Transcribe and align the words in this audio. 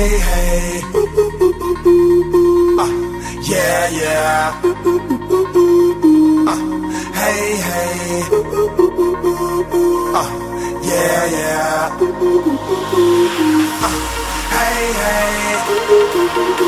hey, 0.00 0.18
hey. 0.28 0.80
Uh, 2.78 2.90
yeah, 3.42 3.88
yeah. 4.00 4.62
Uh, 6.50 6.60
hey, 7.20 7.44
hey. 7.66 8.22
Uh, 10.20 10.28
yeah, 10.88 11.24
yeah. 11.36 11.98
Uh, 13.82 13.92
hey, 14.54 14.82
hey. 15.00 16.59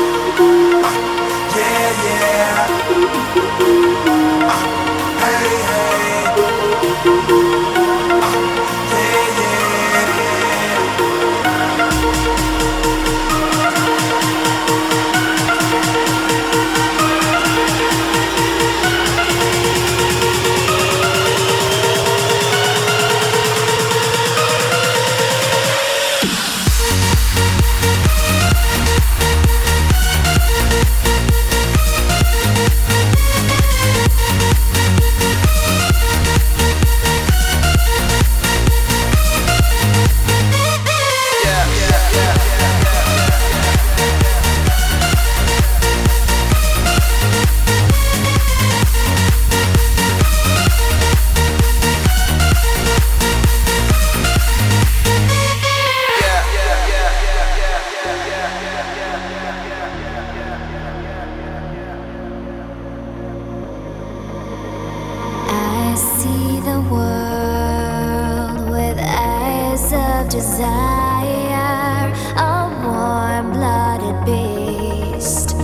Desire, 70.33 72.11
a 72.37 72.65
warm 72.83 73.53
blooded 73.53 74.17
beast 74.25 75.55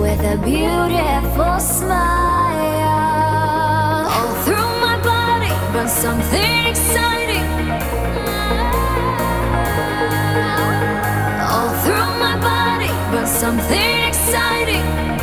with 0.00 0.18
a 0.20 0.38
beautiful 0.42 1.60
smile. 1.60 1.98
All 4.16 4.34
through 4.44 4.70
my 4.80 4.96
body, 5.02 5.52
but 5.74 5.88
something 5.88 6.66
exciting. 6.72 7.48
All 11.52 11.72
through 11.84 12.10
my 12.26 12.36
body, 12.40 12.92
but 13.12 13.26
something 13.26 14.08
exciting. 14.08 15.13